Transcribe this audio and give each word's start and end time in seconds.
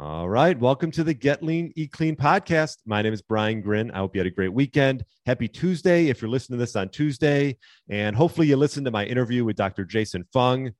All 0.00 0.30
right. 0.30 0.58
Welcome 0.58 0.90
to 0.92 1.04
the 1.04 1.12
Get 1.12 1.42
Lean, 1.42 1.74
Eat 1.76 1.92
Clean 1.92 2.16
podcast. 2.16 2.78
My 2.86 3.02
name 3.02 3.12
is 3.12 3.20
Brian 3.20 3.60
Grin. 3.60 3.90
I 3.90 3.98
hope 3.98 4.16
you 4.16 4.20
had 4.20 4.26
a 4.26 4.30
great 4.30 4.50
weekend. 4.50 5.04
Happy 5.26 5.46
Tuesday 5.46 6.06
if 6.06 6.22
you're 6.22 6.30
listening 6.30 6.58
to 6.58 6.62
this 6.62 6.74
on 6.74 6.88
Tuesday. 6.88 7.58
And 7.90 8.16
hopefully 8.16 8.46
you 8.46 8.56
listened 8.56 8.86
to 8.86 8.90
my 8.90 9.04
interview 9.04 9.44
with 9.44 9.56
Dr. 9.56 9.84
Jason 9.84 10.24
Fung. 10.32 10.70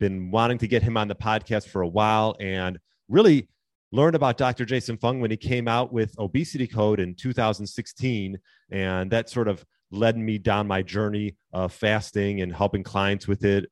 Been 0.00 0.30
wanting 0.30 0.58
to 0.58 0.68
get 0.68 0.82
him 0.82 0.98
on 0.98 1.08
the 1.08 1.14
podcast 1.14 1.68
for 1.68 1.80
a 1.80 1.88
while 1.88 2.36
and 2.40 2.78
really 3.08 3.48
learned 3.90 4.16
about 4.16 4.36
Dr. 4.36 4.66
Jason 4.66 4.98
Fung 4.98 5.22
when 5.22 5.30
he 5.30 5.38
came 5.38 5.66
out 5.66 5.90
with 5.90 6.14
Obesity 6.18 6.66
Code 6.66 7.00
in 7.00 7.14
2016. 7.14 8.38
And 8.70 9.10
that 9.10 9.30
sort 9.30 9.48
of 9.48 9.64
led 9.90 10.18
me 10.18 10.36
down 10.36 10.66
my 10.68 10.82
journey 10.82 11.36
of 11.54 11.72
fasting 11.72 12.42
and 12.42 12.54
helping 12.54 12.82
clients 12.82 13.26
with 13.26 13.46
it 13.46 13.64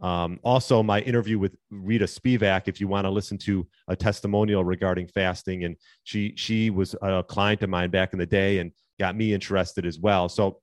um, 0.00 0.38
also, 0.42 0.82
my 0.82 1.00
interview 1.00 1.38
with 1.38 1.56
Rita 1.70 2.04
Spivak, 2.04 2.68
if 2.68 2.80
you 2.80 2.88
want 2.88 3.06
to 3.06 3.10
listen 3.10 3.38
to 3.38 3.66
a 3.88 3.96
testimonial 3.96 4.62
regarding 4.62 5.06
fasting, 5.06 5.64
and 5.64 5.76
she 6.04 6.34
she 6.36 6.68
was 6.68 6.94
a 7.00 7.22
client 7.22 7.62
of 7.62 7.70
mine 7.70 7.90
back 7.90 8.12
in 8.12 8.18
the 8.18 8.26
day 8.26 8.58
and 8.58 8.72
got 8.98 9.16
me 9.16 9.32
interested 9.32 9.86
as 9.86 9.98
well. 9.98 10.28
So, 10.28 10.60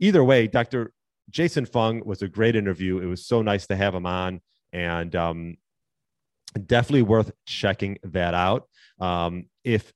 either 0.00 0.22
way, 0.22 0.46
Dr. 0.46 0.92
Jason 1.30 1.64
Fung 1.64 2.04
was 2.04 2.20
a 2.20 2.28
great 2.28 2.56
interview. 2.56 2.98
It 2.98 3.06
was 3.06 3.26
so 3.26 3.40
nice 3.40 3.66
to 3.68 3.76
have 3.76 3.94
him 3.94 4.04
on, 4.04 4.42
and 4.72 5.16
um, 5.16 5.56
definitely 6.66 7.02
worth 7.02 7.32
checking 7.46 7.98
that 8.02 8.34
out. 8.34 8.68
Um, 9.00 9.46
if 9.64 9.90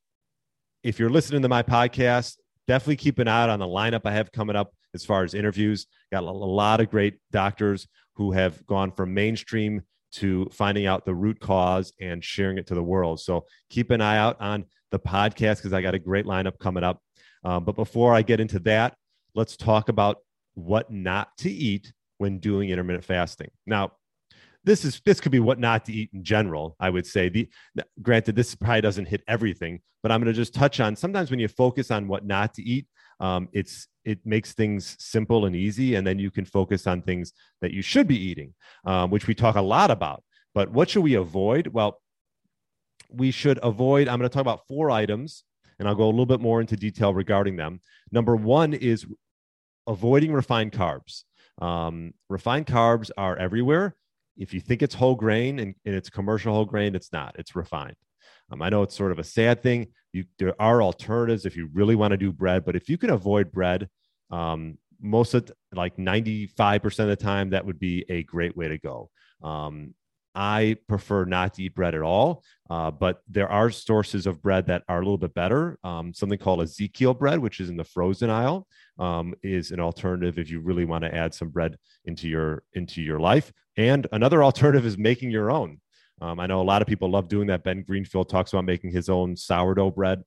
if 0.82 0.98
you're 0.98 1.10
listening 1.10 1.42
to 1.42 1.48
my 1.48 1.62
podcast, 1.62 2.36
definitely 2.66 2.96
keep 2.96 3.18
an 3.18 3.28
eye 3.28 3.42
out 3.42 3.50
on 3.50 3.58
the 3.58 3.66
lineup 3.66 4.02
I 4.06 4.12
have 4.12 4.32
coming 4.32 4.56
up 4.56 4.72
as 4.94 5.04
far 5.04 5.24
as 5.24 5.34
interviews. 5.34 5.86
Got 6.10 6.22
a 6.22 6.30
lot 6.30 6.80
of 6.80 6.90
great 6.90 7.18
doctors 7.30 7.86
who 8.18 8.32
have 8.32 8.66
gone 8.66 8.90
from 8.90 9.14
mainstream 9.14 9.80
to 10.10 10.48
finding 10.52 10.86
out 10.86 11.04
the 11.06 11.14
root 11.14 11.38
cause 11.38 11.92
and 12.00 12.22
sharing 12.22 12.58
it 12.58 12.66
to 12.66 12.74
the 12.74 12.82
world. 12.82 13.20
So 13.20 13.46
keep 13.70 13.90
an 13.90 14.00
eye 14.00 14.18
out 14.18 14.38
on 14.40 14.64
the 14.90 14.98
podcast 14.98 15.58
because 15.58 15.72
I 15.72 15.80
got 15.80 15.94
a 15.94 15.98
great 15.98 16.26
lineup 16.26 16.58
coming 16.58 16.82
up. 16.82 17.00
Um, 17.44 17.64
but 17.64 17.76
before 17.76 18.14
I 18.14 18.22
get 18.22 18.40
into 18.40 18.58
that, 18.60 18.94
let's 19.34 19.56
talk 19.56 19.88
about 19.88 20.18
what 20.54 20.90
not 20.90 21.28
to 21.38 21.50
eat 21.50 21.92
when 22.18 22.40
doing 22.40 22.70
intermittent 22.70 23.04
fasting. 23.04 23.50
Now, 23.66 23.92
this 24.64 24.84
is 24.84 25.00
this 25.06 25.20
could 25.20 25.32
be 25.32 25.38
what 25.38 25.60
not 25.60 25.84
to 25.84 25.92
eat 25.92 26.10
in 26.12 26.24
general. 26.24 26.74
I 26.80 26.90
would 26.90 27.06
say 27.06 27.28
the 27.28 27.48
granted 28.02 28.34
this 28.34 28.54
probably 28.56 28.80
doesn't 28.80 29.06
hit 29.06 29.22
everything, 29.28 29.80
but 30.02 30.10
I'm 30.10 30.20
going 30.20 30.32
to 30.34 30.38
just 30.38 30.52
touch 30.52 30.80
on 30.80 30.96
sometimes 30.96 31.30
when 31.30 31.38
you 31.38 31.46
focus 31.46 31.92
on 31.92 32.08
what 32.08 32.26
not 32.26 32.54
to 32.54 32.62
eat, 32.62 32.86
um, 33.20 33.48
it's 33.52 33.88
it 34.04 34.18
makes 34.24 34.52
things 34.52 34.96
simple 34.98 35.44
and 35.46 35.54
easy 35.54 35.96
and 35.96 36.06
then 36.06 36.18
you 36.18 36.30
can 36.30 36.44
focus 36.44 36.86
on 36.86 37.02
things 37.02 37.32
that 37.60 37.72
you 37.72 37.82
should 37.82 38.06
be 38.06 38.18
eating 38.18 38.54
um, 38.84 39.10
which 39.10 39.26
we 39.26 39.34
talk 39.34 39.56
a 39.56 39.62
lot 39.62 39.90
about. 39.90 40.22
But 40.54 40.70
what 40.70 40.90
should 40.90 41.02
we 41.02 41.14
avoid? 41.14 41.68
Well 41.68 42.00
we 43.10 43.30
should 43.30 43.58
avoid 43.62 44.06
i'm 44.06 44.18
going 44.18 44.28
to 44.28 44.32
talk 44.34 44.42
about 44.42 44.66
four 44.66 44.90
items 44.90 45.44
and 45.78 45.88
i'll 45.88 45.94
go 45.94 46.04
a 46.04 46.10
little 46.10 46.26
bit 46.26 46.40
more 46.40 46.60
into 46.60 46.76
detail 46.76 47.14
regarding 47.14 47.56
them. 47.56 47.80
Number 48.10 48.36
one 48.36 48.74
is 48.74 49.06
avoiding 49.86 50.32
refined 50.32 50.72
carbs. 50.72 51.24
Um, 51.60 52.14
refined 52.28 52.66
carbs 52.66 53.10
are 53.16 53.36
everywhere. 53.36 53.96
If 54.36 54.54
you 54.54 54.60
think 54.60 54.82
it's 54.82 54.94
whole 54.94 55.14
grain 55.14 55.58
and, 55.58 55.74
and 55.84 55.94
it's 55.94 56.10
commercial 56.10 56.54
whole 56.54 56.64
grain 56.64 56.94
it's 56.94 57.12
not. 57.12 57.36
It's 57.38 57.56
refined. 57.56 57.96
Um, 58.50 58.62
I 58.62 58.68
know 58.68 58.82
it's 58.82 58.96
sort 58.96 59.12
of 59.12 59.18
a 59.18 59.24
sad 59.24 59.62
thing. 59.62 59.88
You, 60.12 60.24
there 60.38 60.54
are 60.60 60.82
alternatives 60.82 61.44
if 61.44 61.56
you 61.56 61.68
really 61.72 61.94
want 61.94 62.12
to 62.12 62.16
do 62.16 62.32
bread, 62.32 62.64
but 62.64 62.76
if 62.76 62.88
you 62.88 62.98
can 62.98 63.10
avoid 63.10 63.52
bread, 63.52 63.88
um, 64.30 64.78
most 65.00 65.34
of 65.34 65.50
like 65.72 65.96
95% 65.96 66.84
of 67.00 67.08
the 67.08 67.16
time, 67.16 67.50
that 67.50 67.64
would 67.64 67.78
be 67.78 68.04
a 68.08 68.22
great 68.24 68.56
way 68.56 68.68
to 68.68 68.78
go. 68.78 69.10
Um, 69.42 69.94
I 70.34 70.76
prefer 70.88 71.24
not 71.24 71.54
to 71.54 71.64
eat 71.64 71.74
bread 71.74 71.96
at 71.96 72.02
all, 72.02 72.44
uh, 72.70 72.92
but 72.92 73.22
there 73.28 73.48
are 73.48 73.70
sources 73.70 74.26
of 74.26 74.40
bread 74.40 74.66
that 74.66 74.84
are 74.88 74.98
a 74.98 75.02
little 75.02 75.18
bit 75.18 75.34
better. 75.34 75.78
Um, 75.82 76.14
something 76.14 76.38
called 76.38 76.62
Ezekiel 76.62 77.14
bread, 77.14 77.40
which 77.40 77.58
is 77.58 77.70
in 77.70 77.76
the 77.76 77.84
frozen 77.84 78.30
aisle, 78.30 78.66
um, 79.00 79.34
is 79.42 79.72
an 79.72 79.80
alternative 79.80 80.38
if 80.38 80.48
you 80.48 80.60
really 80.60 80.84
want 80.84 81.02
to 81.02 81.14
add 81.14 81.34
some 81.34 81.48
bread 81.48 81.76
into 82.04 82.28
your 82.28 82.62
into 82.74 83.02
your 83.02 83.18
life. 83.18 83.52
And 83.76 84.06
another 84.12 84.44
alternative 84.44 84.86
is 84.86 84.96
making 84.96 85.32
your 85.32 85.50
own. 85.50 85.80
Um, 86.20 86.40
I 86.40 86.46
know 86.46 86.60
a 86.60 86.62
lot 86.62 86.82
of 86.82 86.88
people 86.88 87.10
love 87.10 87.28
doing 87.28 87.46
that. 87.48 87.64
Ben 87.64 87.82
Greenfield 87.82 88.28
talks 88.28 88.52
about 88.52 88.64
making 88.64 88.90
his 88.90 89.08
own 89.08 89.36
sourdough 89.36 89.92
bread. 89.92 90.22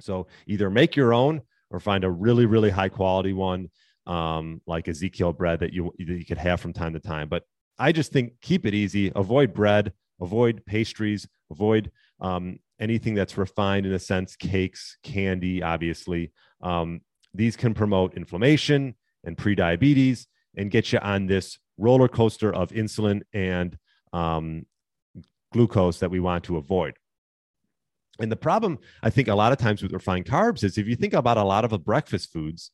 So 0.00 0.26
either 0.46 0.70
make 0.70 0.96
your 0.96 1.12
own 1.12 1.42
or 1.70 1.80
find 1.80 2.04
a 2.04 2.10
really, 2.10 2.46
really 2.46 2.70
high 2.70 2.88
quality 2.88 3.32
one, 3.32 3.70
um, 4.06 4.60
like 4.66 4.88
Ezekiel 4.88 5.32
bread 5.32 5.60
that 5.60 5.72
you, 5.72 5.92
that 5.98 6.08
you 6.08 6.24
could 6.24 6.38
have 6.38 6.60
from 6.60 6.72
time 6.72 6.92
to 6.92 7.00
time. 7.00 7.28
But 7.28 7.44
I 7.78 7.92
just 7.92 8.12
think 8.12 8.34
keep 8.40 8.66
it 8.66 8.74
easy, 8.74 9.12
avoid 9.14 9.54
bread, 9.54 9.92
avoid 10.20 10.64
pastries, 10.66 11.26
avoid 11.50 11.90
um, 12.20 12.58
anything 12.80 13.14
that's 13.14 13.36
refined 13.36 13.86
in 13.86 13.92
a 13.92 13.98
sense, 13.98 14.36
cakes, 14.36 14.98
candy, 15.02 15.62
obviously. 15.62 16.32
Um, 16.60 17.00
these 17.34 17.56
can 17.56 17.74
promote 17.74 18.14
inflammation 18.14 18.94
and 19.24 19.36
prediabetes 19.36 20.26
and 20.56 20.70
get 20.70 20.92
you 20.92 20.98
on 21.00 21.26
this 21.26 21.58
roller 21.76 22.08
coaster 22.08 22.52
of 22.52 22.70
insulin 22.70 23.22
and 23.32 23.78
um, 24.12 24.66
glucose 25.52 25.98
that 25.98 26.10
we 26.10 26.20
want 26.20 26.44
to 26.44 26.56
avoid. 26.56 26.94
And 28.20 28.32
the 28.32 28.36
problem, 28.36 28.78
I 29.02 29.10
think, 29.10 29.28
a 29.28 29.34
lot 29.34 29.52
of 29.52 29.58
times 29.58 29.82
with 29.82 29.92
refined 29.92 30.26
carbs 30.26 30.64
is 30.64 30.76
if 30.76 30.88
you 30.88 30.96
think 30.96 31.14
about 31.14 31.36
a 31.36 31.44
lot 31.44 31.64
of 31.64 31.70
the 31.70 31.78
breakfast 31.78 32.32
foods, 32.32 32.72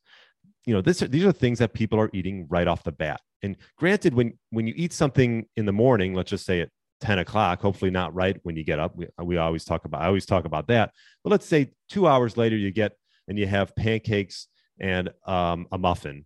you 0.65 0.73
know, 0.73 0.81
this, 0.81 1.01
these 1.01 1.25
are 1.25 1.33
things 1.33 1.59
that 1.59 1.75
people 1.75 2.01
are 2.01 2.11
eating 2.15 2.47
right 2.49 2.67
off 2.67 2.83
the 2.83 2.93
bat. 2.93 3.21
And 3.43 3.57
granted, 3.77 4.15
when 4.15 4.39
when 4.51 4.67
you 4.67 4.73
eat 4.75 4.95
something 4.95 5.47
in 5.57 5.67
the 5.67 5.73
morning, 5.73 6.15
let's 6.15 6.31
just 6.31 6.47
say 6.47 6.63
at 6.63 6.71
10 7.03 7.19
o'clock, 7.19 7.61
hopefully 7.61 7.91
not 7.91 8.15
right 8.15 8.39
when 8.43 8.57
you 8.57 8.65
get 8.65 8.79
up. 8.79 8.97
We, 8.97 9.07
we 9.23 9.37
always 9.37 9.65
talk 9.65 9.85
about, 9.85 10.01
I 10.01 10.07
always 10.07 10.25
talk 10.25 10.47
about 10.47 10.69
that. 10.69 10.93
But 11.23 11.31
let's 11.31 11.45
say 11.45 11.73
two 11.91 12.07
hours 12.07 12.39
later, 12.39 12.57
you 12.57 12.71
get 12.71 12.93
and 13.29 13.39
you 13.39 13.47
have 13.47 13.77
pancakes 13.77 14.49
and 14.81 15.11
um, 15.27 15.67
a 15.71 15.77
muffin. 15.77 16.25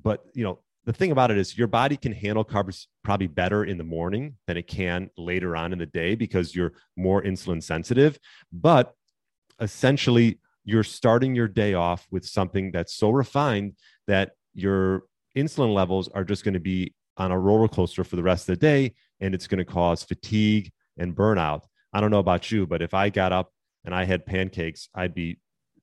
But 0.00 0.24
you 0.34 0.44
know, 0.44 0.60
the 0.84 0.92
thing 0.92 1.12
about 1.12 1.30
it 1.30 1.38
is 1.38 1.58
your 1.58 1.66
body 1.66 1.96
can 1.96 2.12
handle 2.12 2.44
carbs 2.44 2.86
probably 3.04 3.26
better 3.26 3.64
in 3.64 3.78
the 3.78 3.84
morning 3.84 4.36
than 4.46 4.56
it 4.56 4.66
can 4.66 5.10
later 5.16 5.56
on 5.56 5.72
in 5.72 5.78
the 5.78 5.86
day 5.86 6.14
because 6.14 6.54
you're 6.54 6.72
more 6.96 7.22
insulin 7.22 7.62
sensitive. 7.62 8.18
But 8.52 8.94
essentially, 9.60 10.38
you're 10.64 10.84
starting 10.84 11.34
your 11.34 11.48
day 11.48 11.74
off 11.74 12.06
with 12.10 12.24
something 12.24 12.70
that's 12.72 12.94
so 12.94 13.10
refined 13.10 13.74
that 14.06 14.32
your 14.54 15.04
insulin 15.36 15.74
levels 15.74 16.08
are 16.08 16.24
just 16.24 16.44
going 16.44 16.54
to 16.54 16.60
be 16.60 16.94
on 17.16 17.30
a 17.30 17.38
roller 17.38 17.68
coaster 17.68 18.04
for 18.04 18.16
the 18.16 18.22
rest 18.22 18.48
of 18.48 18.58
the 18.58 18.66
day 18.66 18.94
and 19.20 19.34
it's 19.34 19.46
going 19.46 19.58
to 19.58 19.64
cause 19.64 20.02
fatigue 20.02 20.70
and 20.98 21.14
burnout. 21.14 21.62
I 21.92 22.00
don't 22.00 22.10
know 22.10 22.18
about 22.18 22.50
you, 22.50 22.66
but 22.66 22.82
if 22.82 22.94
I 22.94 23.10
got 23.10 23.32
up 23.32 23.52
and 23.84 23.94
I 23.94 24.04
had 24.04 24.26
pancakes, 24.26 24.88
I'd 24.94 25.14
be 25.14 25.38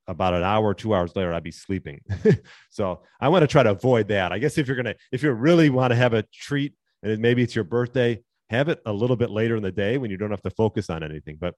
about 0.07 0.33
an 0.33 0.43
hour, 0.43 0.73
two 0.73 0.93
hours 0.93 1.15
later, 1.15 1.33
I'd 1.33 1.43
be 1.43 1.51
sleeping. 1.51 2.01
so 2.69 3.01
I 3.19 3.29
want 3.29 3.43
to 3.43 3.47
try 3.47 3.63
to 3.63 3.71
avoid 3.71 4.07
that. 4.09 4.31
I 4.31 4.39
guess 4.39 4.57
if 4.57 4.67
you're 4.67 4.77
gonna, 4.77 4.95
if 5.11 5.23
you 5.23 5.31
really 5.31 5.69
want 5.69 5.91
to 5.91 5.95
have 5.95 6.13
a 6.13 6.23
treat, 6.33 6.73
and 7.03 7.19
maybe 7.19 7.43
it's 7.43 7.55
your 7.55 7.63
birthday, 7.63 8.19
have 8.49 8.69
it 8.69 8.81
a 8.85 8.93
little 8.93 9.15
bit 9.15 9.29
later 9.29 9.55
in 9.55 9.63
the 9.63 9.71
day 9.71 9.97
when 9.97 10.09
you 10.09 10.17
don't 10.17 10.31
have 10.31 10.41
to 10.43 10.49
focus 10.49 10.89
on 10.89 11.03
anything. 11.03 11.37
But 11.39 11.55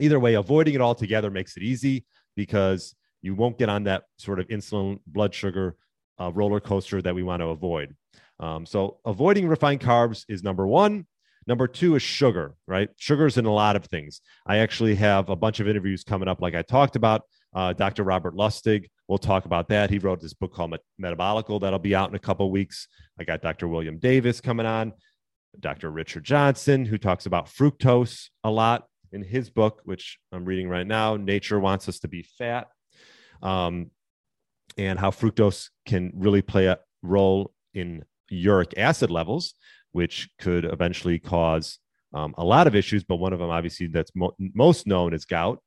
either 0.00 0.20
way, 0.20 0.34
avoiding 0.34 0.74
it 0.74 0.80
altogether 0.80 1.30
makes 1.30 1.56
it 1.56 1.62
easy 1.62 2.04
because 2.36 2.94
you 3.20 3.34
won't 3.34 3.58
get 3.58 3.68
on 3.68 3.84
that 3.84 4.04
sort 4.16 4.38
of 4.38 4.46
insulin 4.48 5.00
blood 5.06 5.34
sugar 5.34 5.76
uh, 6.20 6.30
roller 6.32 6.60
coaster 6.60 7.02
that 7.02 7.14
we 7.14 7.22
want 7.22 7.40
to 7.40 7.48
avoid. 7.48 7.94
Um, 8.40 8.64
so 8.64 8.98
avoiding 9.04 9.48
refined 9.48 9.80
carbs 9.80 10.24
is 10.28 10.42
number 10.42 10.66
one. 10.66 11.06
Number 11.46 11.66
two 11.66 11.96
is 11.96 12.02
sugar, 12.02 12.54
right? 12.66 12.90
Sugar's 12.98 13.38
in 13.38 13.46
a 13.46 13.52
lot 13.52 13.74
of 13.74 13.86
things. 13.86 14.20
I 14.46 14.58
actually 14.58 14.94
have 14.96 15.30
a 15.30 15.36
bunch 15.36 15.60
of 15.60 15.68
interviews 15.68 16.04
coming 16.04 16.28
up, 16.28 16.40
like 16.40 16.54
I 16.54 16.62
talked 16.62 16.94
about. 16.94 17.22
Uh, 17.54 17.72
Dr. 17.72 18.04
Robert 18.04 18.34
Lustig, 18.34 18.86
we'll 19.08 19.18
talk 19.18 19.44
about 19.44 19.68
that. 19.68 19.90
He 19.90 19.98
wrote 19.98 20.20
this 20.20 20.34
book 20.34 20.52
called 20.52 20.76
Metabolical 21.00 21.60
that'll 21.60 21.78
be 21.78 21.94
out 21.94 22.10
in 22.10 22.14
a 22.14 22.20
couple 22.20 22.50
weeks. 22.50 22.88
I 23.18 23.24
got 23.24 23.42
Dr. 23.42 23.68
William 23.68 23.98
Davis 23.98 24.40
coming 24.40 24.66
on, 24.66 24.92
Dr. 25.58 25.90
Richard 25.90 26.24
Johnson, 26.24 26.84
who 26.84 26.98
talks 26.98 27.26
about 27.26 27.46
fructose 27.46 28.28
a 28.44 28.50
lot 28.50 28.86
in 29.12 29.22
his 29.22 29.50
book, 29.50 29.80
which 29.84 30.18
I'm 30.32 30.44
reading 30.44 30.68
right 30.68 30.86
now. 30.86 31.16
Nature 31.16 31.58
wants 31.58 31.88
us 31.88 31.98
to 32.00 32.08
be 32.08 32.22
fat, 32.22 32.68
um, 33.42 33.90
and 34.76 34.98
how 34.98 35.10
fructose 35.10 35.70
can 35.86 36.12
really 36.14 36.42
play 36.42 36.66
a 36.66 36.78
role 37.02 37.52
in 37.72 38.04
uric 38.28 38.74
acid 38.76 39.10
levels 39.10 39.54
which 39.92 40.28
could 40.38 40.64
eventually 40.64 41.18
cause 41.18 41.78
um, 42.14 42.34
a 42.38 42.44
lot 42.44 42.66
of 42.66 42.74
issues, 42.74 43.04
but 43.04 43.16
one 43.16 43.32
of 43.32 43.38
them, 43.38 43.50
obviously, 43.50 43.86
that's 43.86 44.12
mo- 44.14 44.34
most 44.38 44.86
known 44.86 45.12
is 45.12 45.24
gout. 45.24 45.62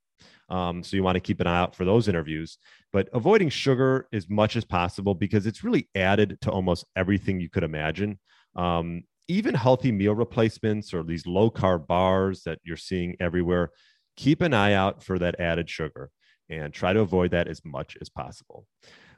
Um, 0.51 0.83
so 0.83 0.97
you 0.97 1.03
want 1.03 1.15
to 1.15 1.21
keep 1.21 1.39
an 1.39 1.47
eye 1.47 1.57
out 1.57 1.75
for 1.75 1.85
those 1.85 2.07
interviews. 2.07 2.57
But 2.91 3.07
avoiding 3.13 3.49
sugar 3.49 4.07
as 4.11 4.29
much 4.29 4.55
as 4.57 4.65
possible 4.65 5.15
because 5.15 5.47
it's 5.47 5.63
really 5.63 5.87
added 5.95 6.37
to 6.41 6.51
almost 6.51 6.85
everything 6.95 7.39
you 7.39 7.49
could 7.49 7.63
imagine. 7.63 8.19
Um, 8.55 9.03
even 9.29 9.55
healthy 9.55 9.93
meal 9.93 10.13
replacements 10.13 10.93
or 10.93 11.03
these 11.03 11.25
low 11.25 11.49
carb 11.49 11.87
bars 11.87 12.43
that 12.43 12.59
you're 12.65 12.75
seeing 12.75 13.15
everywhere, 13.21 13.71
keep 14.17 14.41
an 14.41 14.53
eye 14.53 14.73
out 14.73 15.01
for 15.01 15.17
that 15.19 15.39
added 15.39 15.69
sugar 15.69 16.09
and 16.49 16.73
try 16.73 16.91
to 16.91 16.99
avoid 16.99 17.31
that 17.31 17.47
as 17.47 17.61
much 17.63 17.97
as 18.01 18.09
possible. 18.09 18.67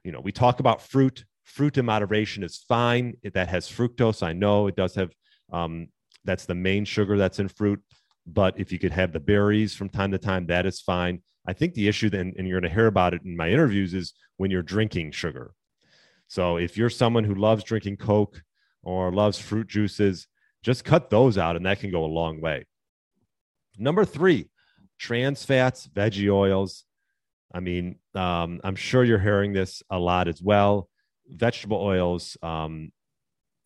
You 0.03 0.11
know, 0.11 0.19
we 0.19 0.31
talk 0.31 0.59
about 0.59 0.83
fruit. 0.83 1.25
Fruit 1.45 1.77
in 1.77 1.85
moderation 1.85 2.43
is 2.43 2.63
fine. 2.69 3.15
That 3.33 3.47
has 3.49 3.67
fructose. 3.67 4.21
I 4.21 4.33
know 4.33 4.67
it 4.67 4.75
does 4.75 4.93
have, 4.95 5.11
um, 5.51 5.87
that's 6.23 6.45
the 6.45 6.55
main 6.55 6.85
sugar 6.85 7.17
that's 7.17 7.39
in 7.39 7.47
fruit. 7.47 7.81
But 8.25 8.59
if 8.59 8.71
you 8.71 8.79
could 8.79 8.91
have 8.91 9.11
the 9.11 9.19
berries 9.19 9.75
from 9.75 9.89
time 9.89 10.11
to 10.11 10.17
time, 10.17 10.47
that 10.47 10.65
is 10.65 10.81
fine. 10.81 11.21
I 11.45 11.53
think 11.53 11.73
the 11.73 11.87
issue 11.87 12.09
then, 12.09 12.33
and 12.37 12.47
you're 12.47 12.61
going 12.61 12.69
to 12.69 12.75
hear 12.75 12.87
about 12.87 13.13
it 13.13 13.21
in 13.25 13.35
my 13.35 13.49
interviews, 13.49 13.93
is 13.93 14.13
when 14.37 14.49
you're 14.49 14.63
drinking 14.63 15.11
sugar. 15.11 15.51
So 16.27 16.57
if 16.57 16.77
you're 16.77 16.89
someone 16.89 17.25
who 17.25 17.35
loves 17.35 17.63
drinking 17.63 17.97
Coke 17.97 18.41
or 18.81 19.11
loves 19.11 19.37
fruit 19.37 19.67
juices, 19.67 20.27
just 20.61 20.85
cut 20.85 21.09
those 21.09 21.37
out, 21.37 21.57
and 21.57 21.65
that 21.65 21.79
can 21.79 21.91
go 21.91 22.05
a 22.05 22.07
long 22.07 22.39
way. 22.39 22.65
Number 23.77 24.05
three, 24.05 24.49
trans 24.97 25.43
fats, 25.43 25.87
veggie 25.87 26.31
oils. 26.31 26.85
I 27.53 27.59
mean, 27.59 27.99
um, 28.15 28.61
I'm 28.63 28.75
sure 28.75 29.03
you're 29.03 29.19
hearing 29.19 29.53
this 29.53 29.83
a 29.89 29.99
lot 29.99 30.27
as 30.27 30.41
well. 30.41 30.87
Vegetable 31.27 31.77
oils, 31.77 32.37
um, 32.41 32.91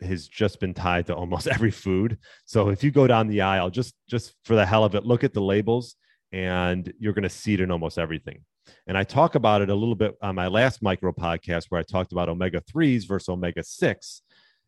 has 0.01 0.27
just 0.27 0.59
been 0.59 0.73
tied 0.73 1.07
to 1.07 1.15
almost 1.15 1.47
every 1.55 1.71
food. 1.71 2.17
So 2.45 2.69
if 2.69 2.83
you 2.83 2.91
go 2.91 3.07
down 3.07 3.27
the 3.27 3.41
aisle, 3.41 3.69
just 3.69 3.95
just 4.07 4.33
for 4.45 4.55
the 4.55 4.65
hell 4.65 4.83
of 4.83 4.95
it, 4.95 5.05
look 5.05 5.23
at 5.23 5.33
the 5.33 5.41
labels, 5.41 5.95
and 6.31 6.91
you're 6.99 7.13
going 7.13 7.23
to 7.23 7.29
see 7.29 7.53
it 7.53 7.61
in 7.61 7.71
almost 7.71 7.97
everything. 7.97 8.43
And 8.85 8.97
I 8.97 9.03
talk 9.03 9.35
about 9.35 9.61
it 9.61 9.69
a 9.69 9.75
little 9.75 9.95
bit 9.95 10.15
on 10.21 10.35
my 10.35 10.47
last 10.47 10.81
micro 10.81 11.13
podcast 11.13 11.65
where 11.69 11.79
I 11.79 11.83
talked 11.83 12.11
about 12.11 12.29
omega 12.29 12.61
threes 12.61 13.05
versus 13.05 13.29
omega 13.29 13.63
six, 13.63 14.21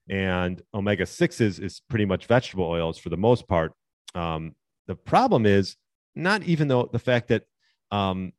and 0.10 0.62
omega 0.74 1.06
sixes 1.06 1.60
is 1.60 1.81
pretty 1.90 2.06
much 2.06 2.26
vegetable 2.26 2.66
oils 2.66 2.98
for 2.98 3.10
the 3.10 3.18
most 3.18 3.48
part. 3.48 3.74
Um, 4.16 4.56
the 4.88 4.96
problem 4.96 5.46
is 5.46 5.76
not 6.16 6.44
even 6.44 6.68
though 6.68 6.90
the 6.92 7.00
fact 7.00 7.28
that 7.28 7.44
um, 7.92 8.34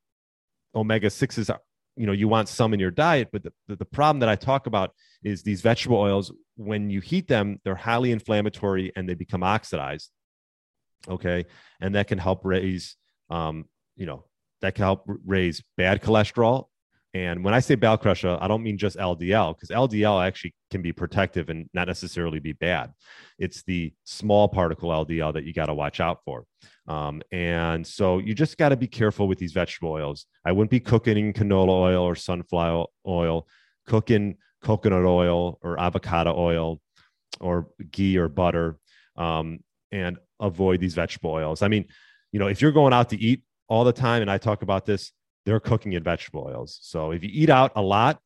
omega 0.75 1.11
sixes 1.11 1.51
are 1.51 1.61
you 2.01 2.07
know 2.07 2.13
you 2.13 2.29
want 2.29 2.49
some 2.49 2.73
in 2.75 2.81
your 2.81 2.91
diet 2.91 3.29
but 3.33 3.43
the, 3.43 3.53
the, 3.69 3.85
problem 3.85 4.21
that 4.21 4.29
i 4.29 4.37
talk 4.37 4.67
about 4.67 4.93
is 5.23 5.43
these 5.43 5.61
vegetable 5.61 5.99
oils 5.99 6.33
when 6.61 6.91
you 6.91 7.01
heat 7.01 7.27
them, 7.27 7.59
they're 7.65 7.75
highly 7.75 8.13
inflammatory 8.13 8.93
and 8.95 9.09
they 9.09 9.15
become 9.15 9.43
oxidized. 9.43 10.11
Okay. 11.09 11.47
And 11.81 11.95
that 11.95 12.07
can 12.07 12.19
help 12.19 12.45
raise, 12.45 12.97
um, 13.31 13.65
you 13.97 14.05
know, 14.05 14.25
that 14.61 14.75
can 14.75 14.85
help 14.85 15.05
raise 15.25 15.63
bad 15.79 16.03
cholesterol. 16.03 16.67
And 17.13 17.43
when 17.43 17.55
I 17.55 17.61
say 17.61 17.75
bad 17.75 18.01
cholesterol, 18.01 18.39
I 18.41 18.47
don't 18.47 18.63
mean 18.63 18.79
just 18.79 18.97
LDL 18.97 19.57
because 19.57 19.71
LDL 19.71 20.25
actually 20.25 20.55
can 20.71 20.81
be 20.81 20.93
protective 20.93 21.49
and 21.49 21.69
not 21.75 21.89
necessarily 21.89 22.39
be 22.39 22.53
bad. 22.53 22.93
It's 23.39 23.63
the 23.63 23.93
small 24.05 24.49
particle 24.49 24.91
LDL 24.91 25.35
that 25.35 25.45
you 25.45 25.53
got 25.53 25.67
to 25.67 25.75
watch 25.75 25.99
out 25.99 26.21
for. 26.25 26.45
Um, 26.87 27.23
and 27.33 27.85
so 27.85 28.19
you 28.19 28.35
just 28.35 28.59
got 28.59 28.69
to 28.69 28.77
be 28.77 28.87
careful 28.87 29.27
with 29.27 29.39
these 29.39 29.53
vegetable 29.53 29.91
oils. 29.91 30.27
I 30.45 30.53
wouldn't 30.53 30.71
be 30.71 30.81
cooking 30.81 31.19
in 31.19 31.33
canola 31.33 31.69
oil 31.69 32.05
or 32.05 32.15
sunflower 32.15 32.87
oil, 33.07 33.47
cooking 33.87 34.37
coconut 34.63 35.05
oil 35.05 35.59
or 35.63 35.81
avocado 35.81 36.35
oil 36.37 36.81
or 37.41 37.69
ghee 37.91 38.19
or 38.19 38.29
butter 38.29 38.79
um, 39.17 39.61
and 39.91 40.19
avoid 40.39 40.81
these 40.81 40.95
vegetable 40.95 41.31
oils. 41.31 41.63
I 41.63 41.69
mean, 41.69 41.87
you 42.33 42.39
know, 42.39 42.47
if 42.47 42.63
you're 42.63 42.73
going 42.73 42.93
out 42.93 43.11
to 43.11 43.21
eat 43.21 43.43
all 43.69 43.85
the 43.85 43.93
time, 43.93 44.23
and 44.23 44.31
I 44.31 44.39
talk 44.39 44.63
about 44.63 44.87
this, 44.87 45.13
they're 45.47 45.61
cooking 45.61 45.93
in 45.93 46.03
vegetable 46.03 46.47
oils. 46.49 46.79
So 46.83 47.13
if 47.13 47.23
you 47.23 47.31
eat 47.33 47.51
out 47.51 47.73
a 47.77 47.83
lot, 47.83 48.21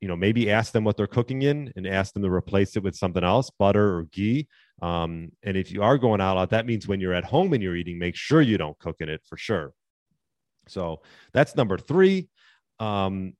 you 0.00 0.08
know, 0.08 0.16
maybe 0.16 0.50
ask 0.50 0.72
them 0.72 0.84
what 0.84 0.96
they're 0.96 1.06
cooking 1.06 1.42
in 1.42 1.72
and 1.74 1.86
ask 1.86 2.14
them 2.14 2.22
to 2.22 2.30
replace 2.30 2.76
it 2.76 2.82
with 2.82 2.94
something 2.94 3.24
else, 3.24 3.50
butter 3.50 3.98
or 3.98 4.04
ghee. 4.04 4.48
Um, 4.80 5.32
and 5.42 5.56
if 5.56 5.72
you 5.72 5.82
are 5.82 5.98
going 5.98 6.20
out 6.20 6.34
a 6.34 6.38
lot, 6.40 6.50
that 6.50 6.66
means 6.66 6.86
when 6.86 7.00
you're 7.00 7.14
at 7.14 7.24
home 7.24 7.52
and 7.52 7.62
you're 7.62 7.74
eating, 7.74 7.98
make 7.98 8.14
sure 8.14 8.40
you 8.40 8.58
don't 8.58 8.78
cook 8.78 8.96
in 9.00 9.08
it 9.08 9.22
for 9.28 9.36
sure. 9.36 9.72
So 10.68 11.02
that's 11.32 11.56
number 11.56 11.78
three. 11.78 12.28
Um, 12.78 13.34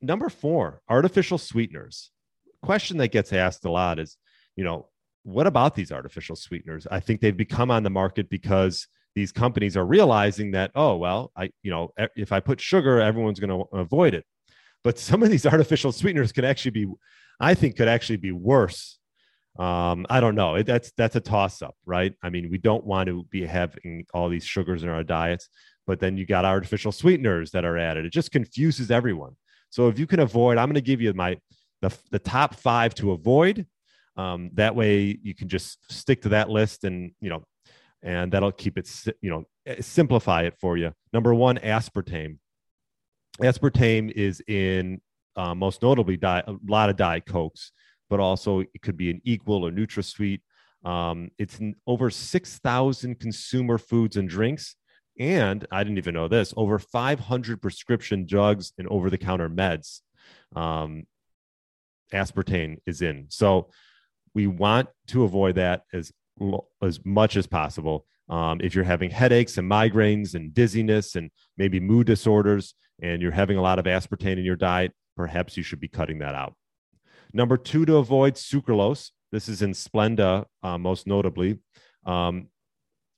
number 0.00 0.28
four, 0.28 0.80
artificial 0.88 1.38
sweeteners. 1.38 2.10
Question 2.62 2.98
that 2.98 3.08
gets 3.08 3.32
asked 3.32 3.64
a 3.64 3.70
lot 3.70 3.98
is, 3.98 4.16
you 4.54 4.64
know, 4.64 4.88
what 5.24 5.48
about 5.48 5.74
these 5.74 5.90
artificial 5.90 6.36
sweeteners? 6.36 6.86
I 6.88 7.00
think 7.00 7.20
they've 7.20 7.36
become 7.36 7.70
on 7.70 7.82
the 7.82 7.90
market 7.90 8.30
because 8.30 8.86
these 9.16 9.32
companies 9.32 9.78
are 9.78 9.84
realizing 9.84 10.50
that, 10.52 10.70
oh, 10.74 10.96
well, 10.96 11.32
I, 11.34 11.50
you 11.62 11.70
know, 11.70 11.90
if 12.14 12.32
I 12.32 12.40
put 12.40 12.60
sugar, 12.60 13.00
everyone's 13.00 13.40
going 13.40 13.50
to 13.50 13.66
avoid 13.76 14.12
it. 14.14 14.24
But 14.84 14.98
some 15.00 15.24
of 15.24 15.30
these 15.30 15.46
artificial 15.46 15.90
sweeteners 15.90 16.30
could 16.30 16.44
actually 16.44 16.72
be, 16.72 16.86
I 17.40 17.54
think, 17.54 17.76
could 17.76 17.88
actually 17.88 18.18
be 18.18 18.30
worse. 18.30 18.98
Um, 19.58 20.04
I 20.10 20.20
don't 20.20 20.34
know. 20.34 20.56
It, 20.56 20.66
that's 20.66 20.92
that's 20.98 21.16
a 21.16 21.20
toss 21.20 21.62
up, 21.62 21.74
right? 21.86 22.12
I 22.22 22.28
mean, 22.28 22.50
we 22.50 22.58
don't 22.58 22.84
want 22.84 23.06
to 23.08 23.24
be 23.30 23.46
having 23.46 24.04
all 24.12 24.28
these 24.28 24.44
sugars 24.44 24.82
in 24.82 24.90
our 24.90 25.02
diets, 25.02 25.48
but 25.86 25.98
then 25.98 26.18
you 26.18 26.26
got 26.26 26.44
artificial 26.44 26.92
sweeteners 26.92 27.52
that 27.52 27.64
are 27.64 27.78
added. 27.78 28.04
It 28.04 28.12
just 28.12 28.32
confuses 28.32 28.90
everyone. 28.90 29.34
So 29.70 29.88
if 29.88 29.98
you 29.98 30.06
can 30.06 30.20
avoid, 30.20 30.58
I'm 30.58 30.66
going 30.66 30.74
to 30.74 30.82
give 30.82 31.00
you 31.00 31.14
my 31.14 31.38
the, 31.80 31.96
the 32.10 32.18
top 32.18 32.54
five 32.54 32.94
to 32.96 33.12
avoid. 33.12 33.66
Um, 34.18 34.50
that 34.54 34.76
way 34.76 35.18
you 35.22 35.34
can 35.34 35.48
just 35.48 35.90
stick 35.90 36.20
to 36.22 36.30
that 36.30 36.50
list 36.50 36.84
and 36.84 37.12
you 37.20 37.30
know, 37.30 37.44
and 38.06 38.32
that'll 38.32 38.52
keep 38.52 38.78
it 38.78 38.88
you 39.20 39.28
know 39.28 39.44
eh, 39.66 39.82
simplify 39.82 40.44
it 40.44 40.54
for 40.58 40.78
you. 40.78 40.92
Number 41.12 41.34
one, 41.34 41.58
aspartame. 41.58 42.38
Aspartame 43.42 44.10
is 44.10 44.40
in 44.48 45.02
uh, 45.36 45.54
most 45.54 45.82
notably 45.82 46.18
a 46.22 46.54
lot 46.66 46.88
of 46.88 46.96
diet 46.96 47.26
cokes, 47.26 47.72
but 48.08 48.20
also 48.20 48.60
it 48.60 48.80
could 48.80 48.96
be 48.96 49.10
an 49.10 49.20
equal 49.24 49.66
or 49.66 49.70
NutraSweet. 49.70 50.40
Um, 50.82 51.30
it's 51.36 51.58
in 51.58 51.74
over 51.86 52.08
6,000 52.08 53.20
consumer 53.20 53.76
foods 53.76 54.16
and 54.16 54.28
drinks 54.28 54.76
and 55.18 55.66
I 55.70 55.82
didn't 55.82 55.98
even 55.98 56.14
know 56.14 56.28
this 56.28 56.52
over 56.56 56.78
500 56.78 57.62
prescription 57.62 58.26
drugs 58.26 58.72
and 58.78 58.86
over 58.88 59.10
the 59.10 59.18
counter 59.18 59.48
meds. 59.48 60.00
Um, 60.54 61.04
aspartame 62.12 62.78
is 62.86 63.02
in. 63.02 63.26
So 63.28 63.70
we 64.34 64.46
want 64.46 64.88
to 65.08 65.24
avoid 65.24 65.54
that 65.54 65.82
as, 65.92 66.12
as 66.82 67.00
much 67.04 67.36
as 67.36 67.46
possible. 67.46 68.06
Um, 68.28 68.60
if 68.60 68.74
you're 68.74 68.84
having 68.84 69.10
headaches 69.10 69.56
and 69.56 69.70
migraines 69.70 70.34
and 70.34 70.52
dizziness 70.52 71.14
and 71.14 71.30
maybe 71.56 71.80
mood 71.80 72.06
disorders, 72.06 72.74
and 73.00 73.20
you're 73.22 73.30
having 73.30 73.58
a 73.58 73.62
lot 73.62 73.78
of 73.78 73.84
aspartame 73.84 74.38
in 74.38 74.44
your 74.44 74.56
diet, 74.56 74.92
perhaps 75.16 75.56
you 75.56 75.62
should 75.62 75.80
be 75.80 75.88
cutting 75.88 76.18
that 76.18 76.34
out. 76.34 76.54
Number 77.32 77.56
two, 77.56 77.84
to 77.84 77.96
avoid 77.96 78.34
sucralose. 78.34 79.10
This 79.32 79.48
is 79.48 79.62
in 79.62 79.72
Splenda, 79.72 80.44
uh, 80.62 80.78
most 80.78 81.06
notably. 81.06 81.58
Um, 82.04 82.48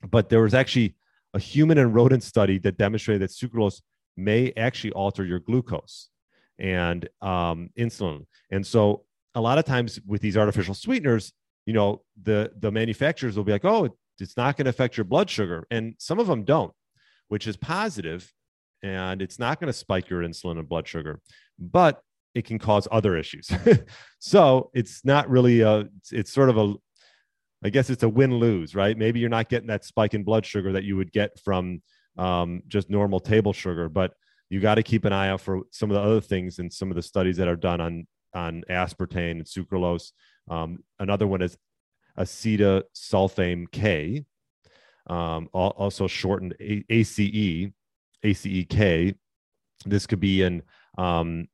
but 0.08 0.28
there 0.28 0.42
was 0.42 0.54
actually 0.54 0.96
a 1.34 1.38
human 1.38 1.78
and 1.78 1.94
rodent 1.94 2.22
study 2.22 2.58
that 2.58 2.78
demonstrated 2.78 3.22
that 3.22 3.30
sucralose 3.30 3.80
may 4.16 4.52
actually 4.56 4.92
alter 4.92 5.24
your 5.24 5.38
glucose 5.38 6.08
and 6.58 7.08
um, 7.20 7.70
insulin. 7.78 8.26
And 8.50 8.66
so 8.66 9.04
a 9.34 9.40
lot 9.40 9.58
of 9.58 9.64
times 9.64 10.00
with 10.06 10.20
these 10.20 10.36
artificial 10.36 10.74
sweeteners, 10.74 11.32
you 11.68 11.74
know, 11.74 12.00
the 12.22 12.50
the 12.58 12.72
manufacturers 12.72 13.36
will 13.36 13.44
be 13.44 13.52
like, 13.52 13.66
"Oh, 13.66 13.94
it's 14.18 14.38
not 14.38 14.56
going 14.56 14.64
to 14.64 14.70
affect 14.70 14.96
your 14.96 15.04
blood 15.04 15.28
sugar," 15.28 15.66
and 15.70 15.94
some 15.98 16.18
of 16.18 16.26
them 16.26 16.44
don't, 16.44 16.72
which 17.28 17.46
is 17.46 17.58
positive, 17.58 18.32
and 18.82 19.20
it's 19.20 19.38
not 19.38 19.60
going 19.60 19.66
to 19.66 19.74
spike 19.74 20.08
your 20.08 20.22
insulin 20.22 20.58
and 20.58 20.66
blood 20.66 20.88
sugar, 20.88 21.20
but 21.58 22.00
it 22.34 22.46
can 22.46 22.58
cause 22.58 22.88
other 22.90 23.18
issues. 23.18 23.50
so 24.18 24.70
it's 24.72 25.04
not 25.04 25.28
really 25.28 25.60
a. 25.60 25.84
It's, 26.10 26.32
sort 26.32 26.48
of 26.48 26.56
a 26.56 26.74
I 27.62 27.68
guess 27.68 27.90
it's 27.90 28.02
a 28.02 28.08
win 28.08 28.38
lose, 28.38 28.74
right? 28.74 28.96
Maybe 28.96 29.20
you're 29.20 29.28
not 29.28 29.50
getting 29.50 29.68
that 29.68 29.84
spike 29.84 30.14
in 30.14 30.24
blood 30.24 30.46
sugar 30.46 30.72
that 30.72 30.84
you 30.84 30.96
would 30.96 31.12
get 31.12 31.38
from 31.38 31.82
um, 32.16 32.62
just 32.66 32.88
normal 32.88 33.20
table 33.20 33.52
sugar, 33.52 33.90
but 33.90 34.14
you 34.48 34.60
got 34.60 34.76
to 34.76 34.82
keep 34.82 35.04
an 35.04 35.12
eye 35.12 35.28
out 35.28 35.42
for 35.42 35.64
some 35.72 35.90
of 35.90 35.96
the 35.96 36.00
other 36.00 36.22
things 36.22 36.60
and 36.60 36.72
some 36.72 36.88
of 36.88 36.96
the 36.96 37.02
studies 37.02 37.36
that 37.36 37.46
are 37.46 37.56
done 37.56 37.82
on 37.82 38.06
on 38.34 38.64
aspartame 38.70 39.32
and 39.32 39.44
sucralose. 39.44 40.12
Um, 40.50 40.82
another 40.98 41.26
one 41.26 41.42
is 41.42 41.56
acetasulfame 42.18 43.70
K, 43.70 44.24
um, 45.06 45.48
also 45.52 46.06
shortened 46.06 46.54
ACE, 46.60 47.70
ACEK. 48.24 49.14
This 49.86 50.06
could 50.06 50.20
be 50.20 50.42
in 50.42 50.62
um, 50.96 51.46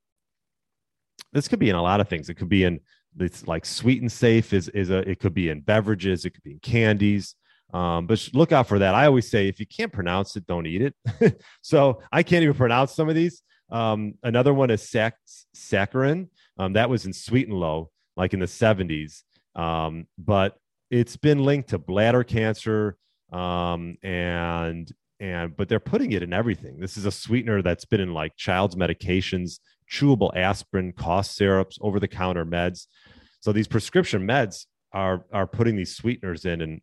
this 1.33 1.49
could 1.49 1.59
be 1.59 1.71
in 1.71 1.77
a 1.77 1.83
lot 1.83 2.01
of 2.01 2.09
things. 2.09 2.29
It 2.29 2.35
could 2.35 2.49
be 2.49 2.65
in 2.65 2.81
it's 3.19 3.47
like 3.47 3.65
sweet 3.65 4.01
and 4.01 4.11
safe 4.11 4.53
is 4.53 4.69
is 4.71 4.91
a 4.91 4.99
it 5.09 5.21
could 5.21 5.35
be 5.35 5.51
in 5.51 5.61
beverages, 5.61 6.25
it 6.25 6.31
could 6.31 6.43
be 6.43 6.53
in 6.53 6.59
candies. 6.61 7.35
Um, 7.73 8.07
but 8.07 8.29
look 8.33 8.53
out 8.53 8.69
for 8.69 8.79
that. 8.79 8.95
I 8.95 9.07
always 9.07 9.29
say 9.29 9.49
if 9.49 9.59
you 9.59 9.67
can't 9.67 9.93
pronounce 9.93 10.37
it, 10.37 10.47
don't 10.47 10.67
eat 10.67 10.83
it. 10.83 11.43
so 11.63 12.01
I 12.13 12.23
can't 12.23 12.45
even 12.45 12.55
pronounce 12.55 12.93
some 12.93 13.09
of 13.09 13.17
these. 13.17 13.43
Um, 13.71 14.15
another 14.23 14.55
one 14.55 14.71
is 14.71 14.89
sac- 14.89 15.19
saccharin. 15.57 16.29
Um, 16.57 16.75
that 16.75 16.89
was 16.89 17.05
in 17.05 17.13
sweet 17.13 17.49
and 17.49 17.59
low, 17.59 17.91
like 18.17 18.35
in 18.35 18.41
the 18.41 18.47
70s. 18.47 19.23
Um, 19.55 20.07
but 20.19 20.57
it's 20.91 21.17
been 21.17 21.45
linked 21.45 21.71
to 21.71 21.79
bladder 21.79 22.25
cancer 22.25 22.97
um, 23.33 23.97
and 24.03 24.93
and 25.21 25.57
but 25.57 25.69
they're 25.69 25.81
putting 25.81 26.13
it 26.13 26.23
in 26.23 26.33
everything. 26.33 26.79
This 26.79 26.97
is 26.97 27.07
a 27.07 27.11
sweetener 27.11 27.63
that's 27.63 27.85
been 27.85 28.01
in 28.01 28.13
like 28.13 28.37
child's 28.37 28.77
medications, 28.77 29.59
chewable 29.91 30.37
aspirin, 30.37 30.93
cough 30.93 31.27
syrups, 31.27 31.79
over 31.81 32.01
the 32.01 32.09
counter 32.09 32.45
meds. 32.45 32.87
So 33.41 33.53
these 33.53 33.69
prescription 33.69 34.27
meds 34.27 34.67
are 34.93 35.25
are 35.33 35.47
putting 35.47 35.77
these 35.77 35.97
sweeteners 35.97 36.45
in, 36.45 36.61
and 36.61 36.81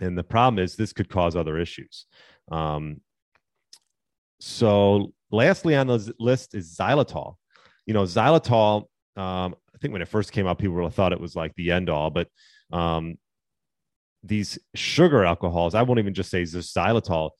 and 0.00 0.16
the 0.16 0.24
problem 0.24 0.62
is 0.62 0.76
this 0.76 0.92
could 0.92 1.08
cause 1.08 1.36
other 1.36 1.58
issues. 1.58 2.06
Um, 2.50 3.00
so 4.40 5.12
lastly 5.30 5.76
on 5.76 5.86
the 5.86 6.14
list 6.18 6.54
is 6.54 6.76
xylitol. 6.76 7.36
You 7.86 7.94
know, 7.94 8.04
xylitol. 8.04 8.86
Um, 9.16 9.54
think 9.82 9.92
when 9.92 10.02
it 10.02 10.08
first 10.08 10.32
came 10.32 10.46
out, 10.46 10.58
people 10.58 10.88
thought 10.88 11.12
it 11.12 11.20
was 11.20 11.36
like 11.36 11.54
the 11.56 11.72
end 11.72 11.90
all, 11.90 12.10
but 12.10 12.28
um, 12.72 13.16
these 14.22 14.58
sugar 14.74 15.24
alcohols, 15.24 15.74
I 15.74 15.82
won't 15.82 15.98
even 15.98 16.14
just 16.14 16.30
say 16.30 16.42
xylitol, 16.42 17.30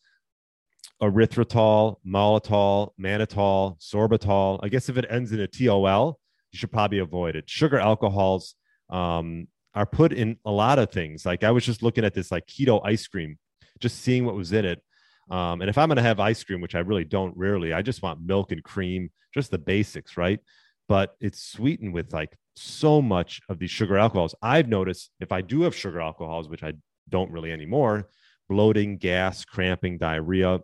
erythritol, 1.00 1.96
maltitol, 2.06 2.90
mannitol, 3.00 3.80
sorbitol. 3.80 4.60
I 4.62 4.68
guess 4.68 4.88
if 4.88 4.98
it 4.98 5.06
ends 5.08 5.32
in 5.32 5.40
a 5.40 5.46
TOL, 5.46 6.18
you 6.50 6.58
should 6.58 6.72
probably 6.72 6.98
avoid 6.98 7.36
it. 7.36 7.48
Sugar 7.48 7.78
alcohols 7.78 8.56
um, 8.90 9.48
are 9.74 9.86
put 9.86 10.12
in 10.12 10.36
a 10.44 10.50
lot 10.50 10.78
of 10.78 10.90
things. 10.90 11.24
Like 11.24 11.44
I 11.44 11.50
was 11.50 11.64
just 11.64 11.82
looking 11.82 12.04
at 12.04 12.14
this 12.14 12.30
like 12.30 12.46
keto 12.46 12.80
ice 12.84 13.06
cream, 13.06 13.38
just 13.80 14.00
seeing 14.00 14.26
what 14.26 14.34
was 14.34 14.52
in 14.52 14.64
it. 14.64 14.82
Um, 15.30 15.60
and 15.60 15.70
if 15.70 15.78
I'm 15.78 15.88
going 15.88 15.96
to 15.96 16.02
have 16.02 16.20
ice 16.20 16.42
cream, 16.44 16.60
which 16.60 16.74
I 16.74 16.80
really 16.80 17.04
don't 17.04 17.36
rarely, 17.36 17.72
I 17.72 17.80
just 17.80 18.02
want 18.02 18.20
milk 18.20 18.52
and 18.52 18.62
cream, 18.62 19.10
just 19.32 19.50
the 19.50 19.58
basics, 19.58 20.16
right? 20.16 20.40
But 20.88 21.16
it's 21.20 21.42
sweetened 21.42 21.94
with 21.94 22.12
like 22.12 22.36
so 22.54 23.00
much 23.00 23.40
of 23.48 23.58
these 23.58 23.70
sugar 23.70 23.96
alcohols. 23.96 24.34
I've 24.42 24.68
noticed 24.68 25.10
if 25.20 25.32
I 25.32 25.40
do 25.40 25.62
have 25.62 25.74
sugar 25.74 26.00
alcohols, 26.00 26.48
which 26.48 26.62
I 26.62 26.74
don't 27.08 27.30
really 27.30 27.52
anymore, 27.52 28.08
bloating, 28.48 28.98
gas, 28.98 29.44
cramping, 29.44 29.98
diarrhea. 29.98 30.60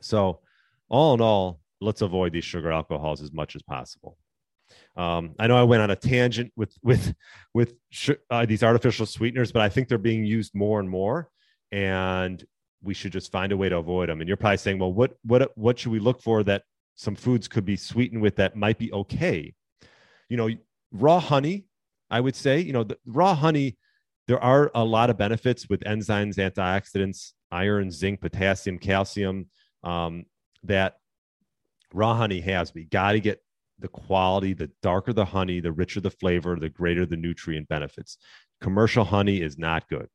So, 0.00 0.40
all 0.88 1.14
in 1.14 1.20
all, 1.20 1.60
let's 1.80 2.02
avoid 2.02 2.32
these 2.32 2.44
sugar 2.44 2.70
alcohols 2.70 3.22
as 3.22 3.32
much 3.32 3.56
as 3.56 3.62
possible. 3.62 4.16
Um, 4.96 5.34
I 5.38 5.46
know 5.46 5.56
I 5.56 5.62
went 5.62 5.82
on 5.82 5.90
a 5.90 5.96
tangent 5.96 6.52
with 6.56 6.74
with 6.82 7.14
with 7.54 7.74
sh- 7.90 8.10
uh, 8.30 8.46
these 8.46 8.62
artificial 8.62 9.06
sweeteners, 9.06 9.52
but 9.52 9.62
I 9.62 9.68
think 9.68 9.88
they're 9.88 9.98
being 9.98 10.24
used 10.24 10.54
more 10.54 10.80
and 10.80 10.88
more, 10.88 11.28
and 11.70 12.42
we 12.82 12.94
should 12.94 13.12
just 13.12 13.32
find 13.32 13.52
a 13.52 13.56
way 13.56 13.68
to 13.68 13.76
avoid 13.76 14.08
them. 14.08 14.20
And 14.20 14.28
you're 14.28 14.36
probably 14.36 14.58
saying, 14.58 14.78
well, 14.78 14.92
what 14.92 15.14
what 15.24 15.50
what 15.56 15.78
should 15.78 15.92
we 15.92 15.98
look 15.98 16.22
for 16.22 16.42
that 16.44 16.62
some 17.02 17.16
foods 17.16 17.48
could 17.48 17.64
be 17.64 17.76
sweetened 17.76 18.22
with 18.22 18.36
that 18.36 18.56
might 18.56 18.78
be 18.78 18.92
okay? 18.92 19.54
You 20.28 20.36
know, 20.36 20.48
raw 20.92 21.18
honey, 21.18 21.66
I 22.10 22.20
would 22.20 22.36
say, 22.36 22.60
you 22.60 22.72
know, 22.72 22.84
the 22.84 22.98
raw 23.06 23.34
honey, 23.34 23.76
there 24.28 24.42
are 24.42 24.70
a 24.74 24.84
lot 24.84 25.10
of 25.10 25.18
benefits 25.18 25.68
with 25.68 25.80
enzymes, 25.80 26.36
antioxidants, 26.36 27.32
iron, 27.50 27.90
zinc, 27.90 28.20
potassium, 28.20 28.78
calcium 28.78 29.48
um, 29.82 30.24
that 30.62 30.96
raw 31.92 32.14
honey 32.14 32.40
has. 32.40 32.72
We 32.72 32.84
got 32.84 33.12
to 33.12 33.20
get 33.20 33.42
the 33.78 33.88
quality. 33.88 34.54
The 34.54 34.70
darker 34.80 35.12
the 35.12 35.24
honey, 35.24 35.60
the 35.60 35.72
richer 35.72 36.00
the 36.00 36.10
flavor, 36.10 36.56
the 36.56 36.68
greater 36.68 37.04
the 37.04 37.16
nutrient 37.16 37.68
benefits. 37.68 38.16
Commercial 38.60 39.04
honey 39.04 39.40
is 39.42 39.58
not 39.58 39.88
good. 39.88 40.08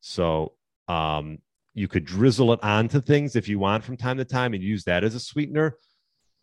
So 0.00 0.52
um, 0.88 1.38
you 1.72 1.88
could 1.88 2.04
drizzle 2.04 2.52
it 2.52 2.60
onto 2.62 3.00
things 3.00 3.34
if 3.34 3.48
you 3.48 3.58
want 3.58 3.82
from 3.82 3.96
time 3.96 4.18
to 4.18 4.24
time 4.24 4.52
and 4.52 4.62
use 4.62 4.84
that 4.84 5.04
as 5.04 5.14
a 5.14 5.20
sweetener. 5.20 5.78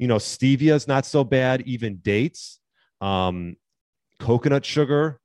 You 0.01 0.07
know, 0.07 0.17
stevia 0.17 0.73
is 0.73 0.87
not 0.87 1.05
so 1.05 1.23
bad. 1.23 1.61
Even 1.61 1.97
dates. 1.97 2.59
Um, 2.99 3.55
coconut 4.19 4.65
sugar, 4.65 5.19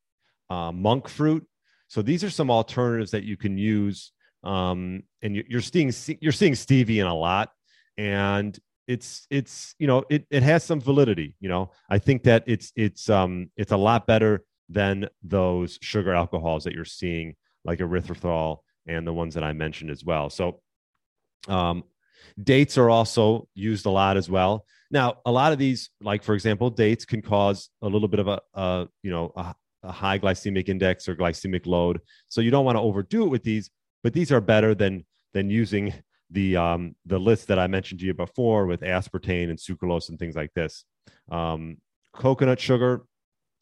uh, 0.50 0.72
monk 0.72 1.08
fruit. 1.08 1.46
So 1.88 2.02
these 2.02 2.22
are 2.24 2.30
some 2.30 2.50
alternatives 2.50 3.10
that 3.12 3.24
you 3.24 3.36
can 3.36 3.56
use. 3.56 4.12
Um, 4.42 5.02
and 5.22 5.34
you're 5.34 5.60
seeing 5.60 5.92
you're 6.20 6.32
seeing 6.32 6.52
stevia 6.52 7.00
in 7.00 7.06
a 7.06 7.14
lot, 7.14 7.50
and 7.96 8.56
it's 8.86 9.26
it's 9.30 9.74
you 9.78 9.86
know 9.86 10.04
it 10.08 10.26
it 10.30 10.42
has 10.42 10.62
some 10.62 10.80
validity. 10.80 11.34
You 11.40 11.48
know, 11.48 11.72
I 11.90 11.98
think 11.98 12.22
that 12.24 12.44
it's 12.46 12.70
it's 12.76 13.10
um 13.10 13.50
it's 13.56 13.72
a 13.72 13.76
lot 13.76 14.06
better 14.06 14.44
than 14.68 15.08
those 15.22 15.78
sugar 15.80 16.12
alcohols 16.12 16.64
that 16.64 16.74
you're 16.74 16.84
seeing 16.84 17.34
like 17.64 17.78
erythritol 17.80 18.58
and 18.86 19.06
the 19.06 19.12
ones 19.12 19.34
that 19.34 19.42
I 19.42 19.52
mentioned 19.52 19.90
as 19.90 20.04
well. 20.04 20.30
So 20.30 20.60
um, 21.48 21.84
dates 22.42 22.78
are 22.78 22.90
also 22.90 23.48
used 23.54 23.86
a 23.86 23.90
lot 23.90 24.16
as 24.16 24.28
well. 24.28 24.64
Now, 24.90 25.18
a 25.24 25.32
lot 25.32 25.52
of 25.52 25.58
these, 25.58 25.90
like 26.00 26.22
for 26.22 26.34
example, 26.34 26.70
dates 26.70 27.04
can 27.04 27.22
cause 27.22 27.70
a 27.82 27.88
little 27.88 28.08
bit 28.08 28.20
of 28.20 28.28
a, 28.28 28.40
a 28.54 28.88
you 29.02 29.10
know, 29.10 29.32
a, 29.36 29.54
a 29.82 29.92
high 29.92 30.18
glycemic 30.18 30.68
index 30.68 31.08
or 31.08 31.16
glycemic 31.16 31.66
load. 31.66 32.00
So 32.28 32.40
you 32.40 32.50
don't 32.50 32.64
want 32.64 32.76
to 32.76 32.82
overdo 32.82 33.24
it 33.24 33.28
with 33.28 33.42
these, 33.42 33.70
but 34.02 34.12
these 34.12 34.30
are 34.32 34.40
better 34.40 34.74
than 34.74 35.04
than 35.32 35.50
using 35.50 35.92
the 36.30 36.56
um, 36.56 36.94
the 37.04 37.18
list 37.18 37.48
that 37.48 37.58
I 37.58 37.66
mentioned 37.66 38.00
to 38.00 38.06
you 38.06 38.14
before 38.14 38.66
with 38.66 38.80
aspartame 38.80 39.50
and 39.50 39.58
sucralose 39.58 40.08
and 40.08 40.18
things 40.18 40.36
like 40.36 40.52
this. 40.54 40.84
Um, 41.30 41.78
coconut 42.14 42.60
sugar, 42.60 43.04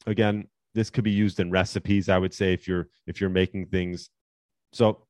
again, 0.05 0.47
this 0.73 0.89
could 0.89 1.03
be 1.03 1.11
used 1.11 1.39
in 1.39 1.51
recipes. 1.51 2.09
I 2.09 2.17
would 2.17 2.33
say 2.33 2.53
if 2.53 2.67
you're 2.67 2.87
if 3.07 3.21
you're 3.21 3.29
making 3.29 3.67
things. 3.67 4.09
So 4.73 5.05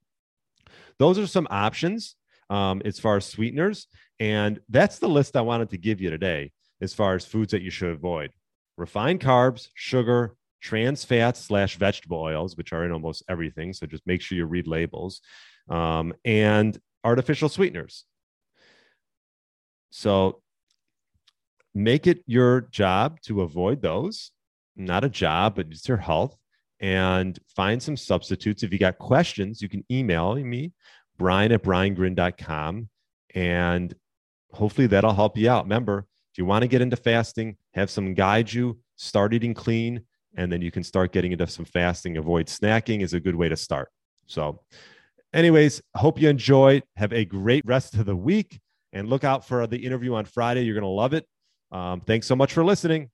those 0.99 1.17
are 1.17 1.27
some 1.27 1.47
options 1.49 2.15
um, 2.49 2.81
as 2.85 2.99
far 2.99 3.17
as 3.17 3.25
sweeteners. 3.25 3.87
And 4.19 4.59
that's 4.69 4.99
the 4.99 5.09
list 5.09 5.35
I 5.35 5.41
wanted 5.41 5.69
to 5.71 5.77
give 5.77 6.01
you 6.01 6.09
today 6.09 6.51
as 6.81 6.93
far 6.93 7.15
as 7.15 7.25
foods 7.25 7.51
that 7.51 7.61
you 7.61 7.69
should 7.69 7.89
avoid 7.89 8.31
refined 8.77 9.21
carbs, 9.21 9.69
sugar, 9.73 10.35
trans 10.61 11.05
fats 11.05 11.39
slash 11.41 11.77
vegetable 11.77 12.19
oils, 12.19 12.57
which 12.57 12.73
are 12.73 12.83
in 12.85 12.91
almost 12.91 13.23
everything. 13.29 13.71
So 13.71 13.85
just 13.85 14.05
make 14.07 14.21
sure 14.21 14.37
you 14.37 14.45
read 14.45 14.67
labels, 14.67 15.21
um, 15.69 16.13
and 16.25 16.77
artificial 17.03 17.49
sweeteners. 17.49 18.05
So 19.91 20.41
make 21.73 22.07
it 22.07 22.23
your 22.25 22.61
job 22.61 23.21
to 23.21 23.41
avoid 23.43 23.81
those. 23.81 24.31
Not 24.75 25.03
a 25.03 25.09
job, 25.09 25.55
but 25.55 25.67
it's 25.69 25.87
your 25.87 25.97
health. 25.97 26.35
And 26.81 27.39
find 27.55 27.81
some 27.81 27.95
substitutes. 27.95 28.63
If 28.63 28.73
you 28.73 28.79
got 28.79 28.97
questions, 28.97 29.61
you 29.61 29.69
can 29.69 29.85
email 29.89 30.35
me 30.35 30.73
brian 31.17 31.51
at 31.51 31.63
briangrin.com. 31.63 32.89
And 33.33 33.93
hopefully 34.51 34.87
that'll 34.87 35.13
help 35.13 35.37
you 35.37 35.49
out. 35.49 35.65
Remember, 35.65 36.05
if 36.31 36.37
you 36.37 36.45
want 36.45 36.63
to 36.63 36.67
get 36.67 36.81
into 36.81 36.95
fasting, 36.95 37.57
have 37.73 37.89
some 37.89 38.13
guide 38.13 38.51
you, 38.51 38.79
start 38.95 39.33
eating 39.33 39.53
clean, 39.53 40.01
and 40.37 40.51
then 40.51 40.61
you 40.61 40.71
can 40.71 40.83
start 40.83 41.11
getting 41.11 41.31
into 41.31 41.47
some 41.47 41.65
fasting. 41.65 42.17
Avoid 42.17 42.47
snacking 42.47 43.01
is 43.01 43.13
a 43.13 43.19
good 43.19 43.35
way 43.35 43.49
to 43.49 43.55
start. 43.55 43.89
So, 44.25 44.61
anyways, 45.33 45.81
hope 45.95 46.19
you 46.19 46.29
enjoy. 46.29 46.81
Have 46.95 47.13
a 47.13 47.25
great 47.25 47.65
rest 47.65 47.95
of 47.95 48.05
the 48.05 48.15
week 48.15 48.59
and 48.93 49.09
look 49.09 49.23
out 49.23 49.47
for 49.47 49.67
the 49.67 49.77
interview 49.77 50.15
on 50.15 50.25
Friday. 50.25 50.63
You're 50.63 50.75
going 50.75 50.83
to 50.83 50.87
love 50.87 51.13
it. 51.13 51.25
Um, 51.71 52.01
thanks 52.01 52.27
so 52.27 52.35
much 52.35 52.53
for 52.53 52.63
listening. 52.63 53.09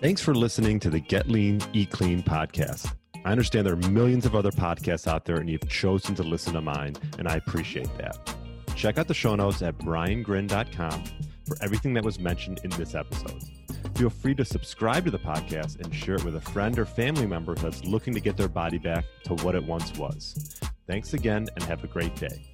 Thanks 0.00 0.20
for 0.20 0.34
listening 0.34 0.80
to 0.80 0.90
the 0.90 1.00
Get 1.00 1.28
Lean, 1.28 1.60
Eat 1.72 1.90
Clean 1.90 2.22
podcast. 2.22 2.94
I 3.24 3.30
understand 3.30 3.66
there 3.66 3.74
are 3.74 3.90
millions 3.90 4.26
of 4.26 4.34
other 4.34 4.50
podcasts 4.50 5.06
out 5.06 5.24
there, 5.24 5.36
and 5.36 5.48
you've 5.48 5.66
chosen 5.68 6.14
to 6.16 6.22
listen 6.22 6.52
to 6.54 6.60
mine, 6.60 6.96
and 7.18 7.26
I 7.26 7.36
appreciate 7.36 7.88
that. 7.96 8.34
Check 8.76 8.98
out 8.98 9.08
the 9.08 9.14
show 9.14 9.34
notes 9.34 9.62
at 9.62 9.78
briangrin.com 9.78 11.04
for 11.46 11.56
everything 11.62 11.94
that 11.94 12.04
was 12.04 12.18
mentioned 12.18 12.60
in 12.64 12.70
this 12.70 12.94
episode. 12.94 13.42
Feel 13.94 14.10
free 14.10 14.34
to 14.34 14.44
subscribe 14.44 15.04
to 15.04 15.10
the 15.10 15.18
podcast 15.18 15.80
and 15.80 15.94
share 15.94 16.16
it 16.16 16.24
with 16.24 16.36
a 16.36 16.40
friend 16.40 16.78
or 16.78 16.84
family 16.84 17.26
member 17.26 17.54
that's 17.54 17.84
looking 17.84 18.12
to 18.12 18.20
get 18.20 18.36
their 18.36 18.48
body 18.48 18.78
back 18.78 19.04
to 19.24 19.34
what 19.36 19.54
it 19.54 19.64
once 19.64 19.96
was. 19.96 20.60
Thanks 20.86 21.14
again, 21.14 21.46
and 21.54 21.64
have 21.64 21.82
a 21.82 21.86
great 21.86 22.14
day. 22.16 22.53